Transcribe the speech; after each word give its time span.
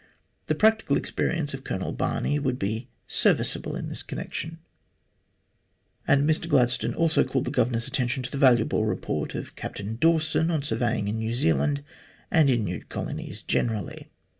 The 0.47 0.55
practical 0.55 0.97
experience 0.97 1.53
of 1.53 1.63
Colonel 1.63 1.91
Barney 1.91 2.39
would 2.39 2.57
be 2.57 2.87
serviceable 3.07 3.75
in 3.75 3.87
this 3.87 4.01
connection, 4.01 4.57
and 6.07 6.27
Mr 6.27 6.49
Gladstone 6.49 6.95
also 6.95 7.23
called 7.23 7.45
the 7.45 7.51
Governor's 7.51 7.87
attention 7.87 8.23
to 8.23 8.31
the 8.31 8.39
valuable 8.39 8.85
report 8.85 9.35
of 9.35 9.55
Captain 9.55 9.97
Dawson 9.97 10.49
on 10.49 10.63
surveying 10.63 11.07
in 11.07 11.19
New 11.19 11.35
Zealand 11.35 11.83
and 12.31 12.49
in 12.49 12.63
new 12.63 12.81
colonies 12.85 13.43
generally. 13.43 14.09